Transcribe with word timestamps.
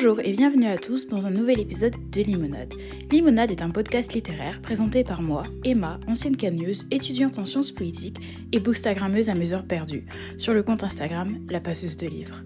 Bonjour 0.00 0.20
et 0.20 0.30
bienvenue 0.30 0.68
à 0.68 0.78
tous 0.78 1.08
dans 1.08 1.26
un 1.26 1.30
nouvel 1.32 1.58
épisode 1.58 1.96
de 2.12 2.22
Limonade. 2.22 2.72
Limonade 3.10 3.50
est 3.50 3.62
un 3.62 3.70
podcast 3.70 4.12
littéraire 4.12 4.62
présenté 4.62 5.02
par 5.02 5.22
moi, 5.22 5.42
Emma, 5.64 5.98
ancienne 6.06 6.36
canneuse, 6.36 6.86
étudiante 6.92 7.40
en 7.40 7.44
sciences 7.44 7.72
politiques 7.72 8.20
et 8.52 8.60
bookstagrammeuse 8.60 9.28
à 9.28 9.34
mes 9.34 9.52
heures 9.52 9.66
perdues, 9.66 10.04
sur 10.36 10.54
le 10.54 10.62
compte 10.62 10.84
Instagram 10.84 11.40
La 11.50 11.58
Passeuse 11.58 11.96
de 11.96 12.06
Livres. 12.06 12.44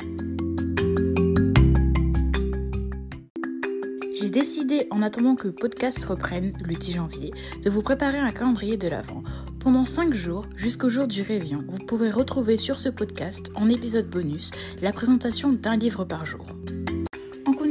J'ai 4.19 4.31
décidé, 4.31 4.87
en 4.91 5.03
attendant 5.03 5.37
que 5.37 5.49
le 5.49 5.55
podcast 5.55 6.03
reprenne 6.07 6.55
le 6.65 6.75
10 6.75 6.93
janvier, 6.93 7.33
de 7.63 7.69
vous 7.69 7.83
préparer 7.83 8.19
un 8.19 8.33
calendrier 8.33 8.79
de 8.79 8.89
l'Avent. 8.89 9.23
Pendant 9.61 9.85
5 9.85 10.15
jours, 10.15 10.47
jusqu'au 10.57 10.89
jour 10.89 11.07
du 11.07 11.21
Réveillon, 11.21 11.63
vous 11.69 11.85
pourrez 11.85 12.11
retrouver 12.11 12.57
sur 12.57 12.79
ce 12.79 12.89
podcast, 12.89 13.53
en 13.55 13.69
épisode 13.69 14.09
bonus, 14.09 14.53
la 14.81 14.95
présentation 14.95 15.53
d'un 15.53 15.77
livre 15.77 16.07
par 16.07 16.25
jour. 16.25 16.47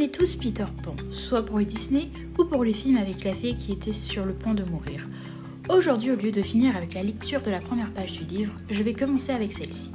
Tous 0.09 0.35
Peter 0.35 0.65
Pan, 0.83 0.95
soit 1.11 1.45
pour 1.45 1.59
le 1.59 1.65
Disney 1.65 2.07
ou 2.39 2.45
pour 2.45 2.63
le 2.63 2.73
film 2.73 2.97
avec 2.97 3.23
la 3.23 3.33
fée 3.33 3.55
qui 3.55 3.71
était 3.71 3.93
sur 3.93 4.25
le 4.25 4.33
point 4.33 4.55
de 4.55 4.63
mourir. 4.63 5.07
Aujourd'hui, 5.69 6.09
au 6.09 6.15
lieu 6.15 6.31
de 6.31 6.41
finir 6.41 6.75
avec 6.75 6.95
la 6.95 7.03
lecture 7.03 7.41
de 7.41 7.51
la 7.51 7.59
première 7.59 7.91
page 7.93 8.13
du 8.13 8.25
livre, 8.25 8.51
je 8.69 8.81
vais 8.81 8.93
commencer 8.93 9.31
avec 9.31 9.51
celle-ci. 9.51 9.91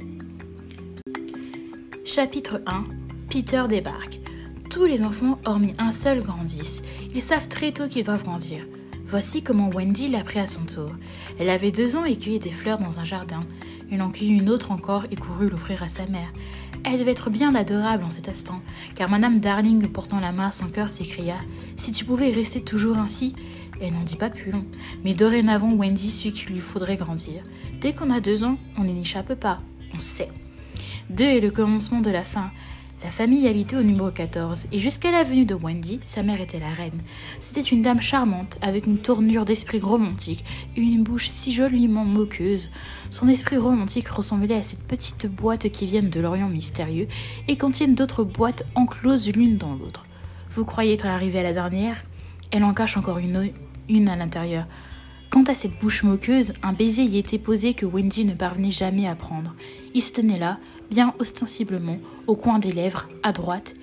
Chapitre 2.05 2.61
1 2.65 2.85
Peter 3.29 3.63
débarque. 3.67 4.21
Tous 4.69 4.85
les 4.85 5.01
enfants, 5.03 5.39
hormis 5.45 5.73
un 5.77 5.91
seul, 5.91 6.23
grandissent. 6.23 6.83
Ils 7.13 7.21
savent 7.21 7.49
très 7.49 7.73
tôt 7.73 7.89
qu'ils 7.89 8.05
doivent 8.05 8.23
grandir. 8.23 8.65
Voici 9.07 9.41
comment 9.41 9.69
Wendy 9.69 10.07
l'a 10.07 10.23
pris 10.23 10.39
à 10.39 10.47
son 10.47 10.63
tour. 10.63 10.91
Elle 11.37 11.49
avait 11.49 11.71
deux 11.71 11.97
ans 11.97 12.05
et 12.05 12.17
cueillait 12.17 12.39
des 12.39 12.51
fleurs 12.51 12.79
dans 12.79 12.99
un 12.99 13.05
jardin. 13.05 13.41
Elle 13.91 14.01
en 14.01 14.11
cueillit 14.11 14.37
une 14.37 14.49
autre 14.49 14.71
encore 14.71 15.05
et 15.11 15.15
courut 15.15 15.49
l'offrir 15.49 15.83
à 15.83 15.87
sa 15.89 16.05
mère. 16.05 16.31
Elle 16.89 16.99
devait 16.99 17.11
être 17.11 17.29
bien 17.29 17.53
adorable 17.53 18.05
en 18.05 18.09
cet 18.09 18.29
instant, 18.29 18.61
car 18.95 19.09
Madame 19.09 19.39
Darling, 19.39 19.89
portant 19.89 20.21
la 20.21 20.31
main 20.31 20.47
à 20.47 20.51
son 20.51 20.67
cœur, 20.67 20.87
s'écria 20.87 21.35
Si 21.75 21.91
tu 21.91 22.05
pouvais 22.05 22.31
rester 22.31 22.61
toujours 22.61 22.97
ainsi 22.97 23.35
Elle 23.81 23.91
n'en 23.91 24.03
dit 24.03 24.15
pas 24.15 24.29
plus 24.29 24.51
long. 24.51 24.63
Mais 25.03 25.13
dorénavant, 25.13 25.73
Wendy 25.73 26.09
sut 26.09 26.31
qu'il 26.31 26.53
lui 26.53 26.61
faudrait 26.61 26.95
grandir. 26.95 27.43
Dès 27.81 27.91
qu'on 27.91 28.09
a 28.09 28.21
deux 28.21 28.45
ans, 28.45 28.57
on 28.77 28.85
n'y 28.85 29.01
échappe 29.01 29.33
pas. 29.35 29.59
On 29.93 29.99
sait. 29.99 30.29
Deux 31.09 31.25
est 31.25 31.41
le 31.41 31.51
commencement 31.51 31.99
de 31.99 32.09
la 32.09 32.23
fin. 32.23 32.51
La 33.03 33.11
famille 33.11 33.47
habitait 33.47 33.75
au 33.75 33.83
numéro 33.83 34.09
14 34.09 34.65
et 34.71 34.79
jusqu'à 34.79 35.11
la 35.11 35.23
venue 35.23 35.45
de 35.45 35.53
Wendy, 35.53 35.99
sa 36.01 36.23
mère 36.23 36.41
était 36.41 36.59
la 36.59 36.71
reine. 36.71 36.99
C'était 37.39 37.61
une 37.61 37.83
dame 37.83 38.01
charmante 38.01 38.57
avec 38.63 38.87
une 38.87 38.97
tournure 38.97 39.45
d'esprit 39.45 39.79
romantique 39.79 40.43
et 40.75 40.81
une 40.81 41.03
bouche 41.03 41.27
si 41.27 41.53
joliment 41.53 42.05
moqueuse. 42.05 42.71
Son 43.11 43.27
esprit 43.27 43.57
romantique 43.57 44.07
ressemblait 44.07 44.55
à 44.55 44.63
cette 44.63 44.81
petite 44.81 45.27
boîte 45.27 45.69
qui 45.69 45.85
viennent 45.85 46.09
de 46.09 46.19
l'Orient 46.19 46.49
mystérieux 46.49 47.07
et 47.47 47.55
contiennent 47.55 47.93
d'autres 47.93 48.23
boîtes 48.23 48.65
encloses 48.73 49.31
l'une 49.31 49.57
dans 49.57 49.75
l'autre. 49.75 50.07
Vous 50.49 50.65
croyez 50.65 50.93
être 50.93 51.05
arrivé 51.05 51.37
à 51.39 51.43
la 51.43 51.53
dernière? 51.53 52.03
Elle 52.49 52.63
en 52.63 52.73
cache 52.73 52.97
encore 52.97 53.19
une 53.19 54.09
à 54.09 54.15
l'intérieur. 54.15 54.65
Quant 55.37 55.53
à 55.53 55.53
cette 55.53 55.77
bouche 55.79 56.01
moqueuse, 56.01 56.53
un 56.63 56.73
baiser 56.73 57.03
y 57.03 57.19
était 57.19 57.37
posé 57.37 57.75
que 57.75 57.85
Wendy 57.85 58.25
ne 58.25 58.33
parvenait 58.33 58.71
jamais 58.71 59.07
à 59.07 59.13
prendre. 59.13 59.53
Il 59.93 60.01
se 60.01 60.11
tenait 60.11 60.39
là, 60.39 60.57
bien 60.89 61.13
ostensiblement, 61.19 61.99
au 62.25 62.35
coin 62.35 62.57
des 62.57 62.71
lèvres, 62.71 63.07
à 63.21 63.33
droite. 63.33 63.75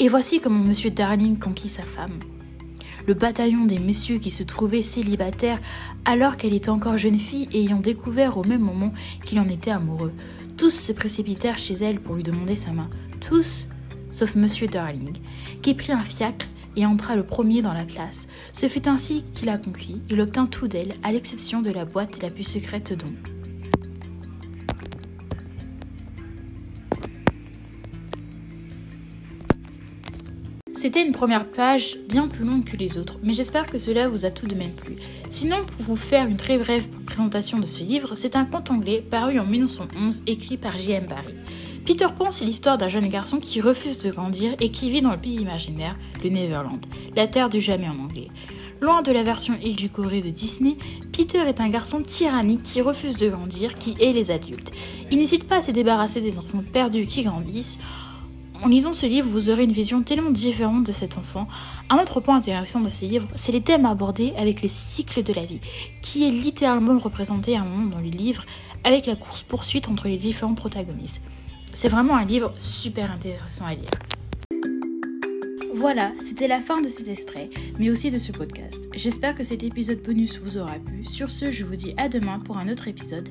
Et 0.00 0.08
voici 0.08 0.40
comment 0.40 0.64
M. 0.64 0.72
Darling 0.90 1.38
conquit 1.38 1.68
sa 1.68 1.84
femme. 1.84 2.18
Le 3.06 3.14
bataillon 3.14 3.64
des 3.64 3.78
messieurs 3.78 4.18
qui 4.18 4.30
se 4.30 4.42
trouvaient 4.42 4.82
célibataires 4.82 5.60
alors 6.04 6.36
qu'elle 6.36 6.52
était 6.52 6.68
encore 6.68 6.98
jeune 6.98 7.20
fille 7.20 7.48
et 7.52 7.60
ayant 7.60 7.78
découvert 7.78 8.36
au 8.36 8.42
même 8.42 8.62
moment 8.62 8.92
qu'il 9.24 9.38
en 9.38 9.48
était 9.48 9.70
amoureux. 9.70 10.12
Tous 10.56 10.74
se 10.74 10.92
précipitèrent 10.92 11.60
chez 11.60 11.74
elle 11.74 12.00
pour 12.00 12.16
lui 12.16 12.24
demander 12.24 12.56
sa 12.56 12.72
main. 12.72 12.90
Tous, 13.20 13.68
sauf 14.10 14.34
M. 14.34 14.48
Darling, 14.68 15.16
qui 15.62 15.74
prit 15.74 15.92
un 15.92 16.02
fiacre 16.02 16.48
et 16.78 16.86
entra 16.86 17.16
le 17.16 17.24
premier 17.24 17.60
dans 17.60 17.72
la 17.72 17.84
place. 17.84 18.28
Ce 18.52 18.68
fut 18.68 18.88
ainsi 18.88 19.24
qu'il 19.34 19.48
a 19.48 19.58
conquis, 19.58 20.00
il 20.08 20.20
obtint 20.20 20.46
tout 20.46 20.68
d'elle, 20.68 20.94
à 21.02 21.10
l'exception 21.10 21.60
de 21.60 21.70
la 21.70 21.84
boîte 21.84 22.22
la 22.22 22.30
plus 22.30 22.44
secrète 22.44 22.92
dont. 22.92 23.12
C'était 30.72 31.04
une 31.04 31.10
première 31.10 31.50
page 31.50 31.98
bien 32.08 32.28
plus 32.28 32.44
longue 32.44 32.62
que 32.62 32.76
les 32.76 32.98
autres, 32.98 33.18
mais 33.24 33.34
j'espère 33.34 33.66
que 33.66 33.78
cela 33.78 34.08
vous 34.08 34.24
a 34.24 34.30
tout 34.30 34.46
de 34.46 34.54
même 34.54 34.70
plu. 34.70 34.94
Sinon, 35.28 35.56
pour 35.66 35.84
vous 35.84 35.96
faire 35.96 36.28
une 36.28 36.36
très 36.36 36.56
brève 36.56 36.86
présentation 37.04 37.58
de 37.58 37.66
ce 37.66 37.82
livre, 37.82 38.14
c'est 38.14 38.36
un 38.36 38.44
conte 38.44 38.70
anglais 38.70 39.04
paru 39.10 39.40
en 39.40 39.44
1911 39.44 40.22
écrit 40.28 40.56
par 40.56 40.78
J.M. 40.78 41.06
Barrie. 41.08 41.34
Peter 41.88 42.08
Pan, 42.18 42.30
c'est 42.30 42.44
l'histoire 42.44 42.76
d'un 42.76 42.88
jeune 42.88 43.08
garçon 43.08 43.40
qui 43.40 43.62
refuse 43.62 43.96
de 43.96 44.10
grandir 44.10 44.54
et 44.60 44.68
qui 44.68 44.90
vit 44.90 45.00
dans 45.00 45.12
le 45.12 45.16
pays 45.16 45.36
imaginaire, 45.36 45.96
le 46.22 46.28
Neverland, 46.28 46.84
la 47.16 47.26
terre 47.26 47.48
du 47.48 47.62
jamais 47.62 47.88
en 47.88 47.98
anglais. 47.98 48.28
Loin 48.82 49.00
de 49.00 49.10
la 49.10 49.22
version 49.22 49.54
édulcorée 49.62 50.20
de 50.20 50.28
Disney, 50.28 50.76
Peter 51.12 51.38
est 51.38 51.62
un 51.62 51.70
garçon 51.70 52.02
tyrannique 52.02 52.62
qui 52.62 52.82
refuse 52.82 53.16
de 53.16 53.30
grandir, 53.30 53.74
qui 53.74 53.96
hait 54.00 54.12
les 54.12 54.30
adultes. 54.30 54.70
Il 55.10 55.16
n'hésite 55.16 55.48
pas 55.48 55.56
à 55.56 55.62
se 55.62 55.70
débarrasser 55.70 56.20
des 56.20 56.36
enfants 56.36 56.62
perdus 56.74 57.06
qui 57.06 57.22
grandissent. 57.22 57.78
En 58.62 58.68
lisant 58.68 58.92
ce 58.92 59.06
livre, 59.06 59.30
vous 59.30 59.48
aurez 59.48 59.64
une 59.64 59.72
vision 59.72 60.02
tellement 60.02 60.30
différente 60.30 60.84
de 60.84 60.92
cet 60.92 61.16
enfant. 61.16 61.48
Un 61.88 61.96
autre 61.96 62.20
point 62.20 62.36
intéressant 62.36 62.82
de 62.82 62.90
ce 62.90 63.06
livre, 63.06 63.28
c'est 63.34 63.52
les 63.52 63.62
thèmes 63.62 63.86
abordés 63.86 64.34
avec 64.36 64.60
le 64.60 64.68
cycle 64.68 65.22
de 65.22 65.32
la 65.32 65.46
vie, 65.46 65.60
qui 66.02 66.28
est 66.28 66.30
littéralement 66.30 66.98
représenté 66.98 67.56
à 67.56 67.62
un 67.62 67.64
moment 67.64 67.86
dans 67.86 68.02
le 68.02 68.10
livre 68.10 68.44
avec 68.84 69.06
la 69.06 69.16
course-poursuite 69.16 69.88
entre 69.88 70.06
les 70.06 70.18
différents 70.18 70.52
protagonistes. 70.52 71.22
C'est 71.80 71.88
vraiment 71.88 72.16
un 72.16 72.24
livre 72.24 72.52
super 72.58 73.12
intéressant 73.12 73.64
à 73.64 73.74
lire. 73.76 73.88
Voilà, 75.76 76.10
c'était 76.18 76.48
la 76.48 76.58
fin 76.58 76.80
de 76.80 76.88
cet 76.88 77.06
extrait, 77.06 77.50
mais 77.78 77.88
aussi 77.88 78.10
de 78.10 78.18
ce 78.18 78.32
podcast. 78.32 78.88
J'espère 78.96 79.36
que 79.36 79.44
cet 79.44 79.62
épisode 79.62 80.02
bonus 80.02 80.40
vous 80.40 80.58
aura 80.58 80.74
plu. 80.80 81.04
Sur 81.04 81.30
ce, 81.30 81.52
je 81.52 81.64
vous 81.64 81.76
dis 81.76 81.94
à 81.96 82.08
demain 82.08 82.40
pour 82.40 82.58
un 82.58 82.68
autre 82.68 82.88
épisode. 82.88 83.28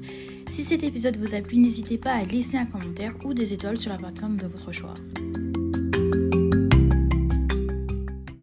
Si 0.50 0.64
cet 0.64 0.84
épisode 0.84 1.18
vous 1.18 1.36
a 1.36 1.42
plu, 1.42 1.58
n'hésitez 1.58 1.98
pas 1.98 2.14
à 2.14 2.24
laisser 2.24 2.56
un 2.56 2.66
commentaire 2.66 3.16
ou 3.26 3.34
des 3.34 3.52
étoiles 3.52 3.78
sur 3.78 3.92
la 3.92 3.98
plateforme 3.98 4.38
de 4.38 4.48
votre 4.48 4.72
choix. 4.72 4.94